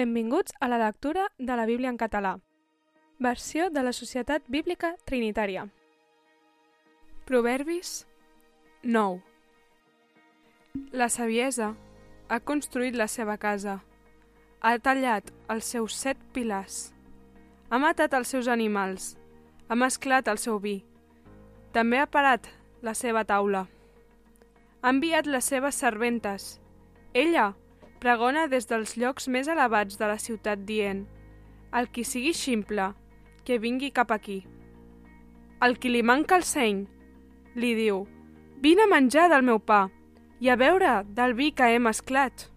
[0.00, 2.40] Benvinguts a la lectura de la Bíblia en català.
[3.18, 5.66] Versió de la Societat Bíblica Trinitària.
[7.26, 8.06] Proverbis
[8.82, 9.20] 9
[10.92, 11.76] La saviesa
[12.30, 13.84] ha construït la seva casa,
[14.62, 16.94] ha tallat els seus set pilars,
[17.68, 19.18] ha matat els seus animals,
[19.68, 20.78] ha mesclat el seu vi,
[21.76, 22.48] també ha parat
[22.80, 23.66] la seva taula,
[24.80, 26.56] ha enviat les seves serventes,
[27.12, 27.52] ella
[28.00, 31.04] pregona des dels llocs més elevats de la ciutat dient
[31.76, 32.90] «El qui sigui ximple,
[33.44, 34.40] que vingui cap aquí».
[35.60, 36.86] El qui li manca el seny,
[37.60, 38.06] li diu
[38.64, 39.88] «Vine a menjar del meu pa
[40.40, 42.48] i a beure del vi que he mesclat».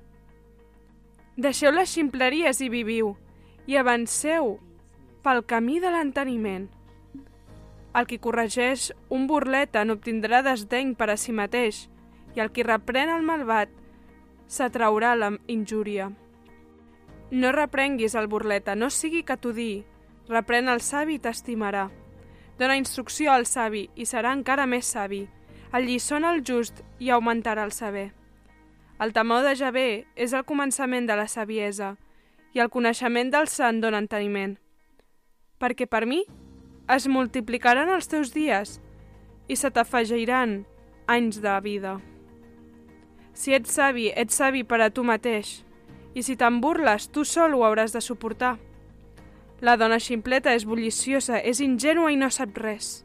[1.35, 3.15] Deixeu les ximpleries i viviu,
[3.67, 4.57] i avanceu
[5.23, 6.67] pel camí de l'enteniment.
[7.93, 11.87] El qui corregeix un burleta n'obtindrà desdeny per a si mateix,
[12.35, 13.82] i el qui reprèn el malvat
[14.47, 16.11] s'atraurà la injúria.
[17.31, 19.83] No reprenguis el burleta, no sigui que t'ho di.
[20.29, 21.87] Reprèn el savi i t'estimarà.
[22.59, 25.25] Dóna instrucció al savi i serà encara més savi.
[25.73, 28.11] El lliçón al just i augmentarà el saber.
[29.01, 31.95] El temor de Javé és el començament de la saviesa
[32.53, 34.53] i el coneixement del sant dona enteniment.
[35.57, 36.21] Perquè per mi
[36.93, 38.77] es multiplicaran els teus dies
[39.49, 40.61] i se t'afegiran
[41.09, 41.97] anys de vida.
[43.33, 45.63] Si ets savi, ets savi per a tu mateix,
[46.13, 48.57] i si te'n burles, tu sol ho hauràs de suportar.
[49.65, 53.01] La dona ximpleta és bulliciosa, és ingènua i no sap res.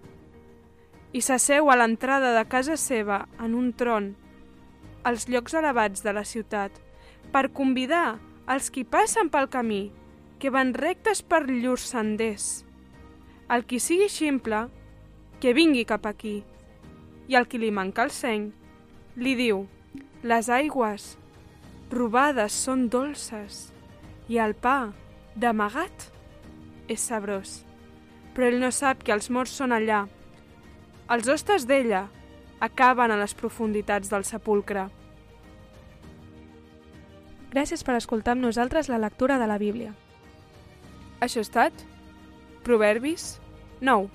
[1.17, 4.11] I s'asseu a l'entrada de casa seva, en un tron,
[5.09, 6.77] als llocs elevats de la ciutat,
[7.33, 8.19] per convidar
[8.53, 9.89] els qui passen pel camí,
[10.39, 12.67] que van rectes per llurs senders.
[13.49, 14.67] El qui sigui ximple,
[15.41, 16.43] que vingui cap aquí,
[17.29, 18.51] i el qui li manca el seny,
[19.17, 19.65] li diu
[20.23, 21.13] les aigües
[21.91, 23.69] robades són dolces
[24.27, 24.91] i el pa
[25.39, 26.09] d'amagat
[26.91, 27.63] és sabrós.
[28.35, 30.07] Però ell no sap que els morts són allà.
[31.09, 32.09] Els hostes d'ella
[32.61, 34.89] acaben a les profunditats del sepulcre.
[37.55, 39.95] Gràcies per escoltar amb nosaltres la lectura de la Bíblia.
[41.23, 41.87] Això ha estat
[42.67, 43.39] Proverbis
[43.81, 44.11] 9.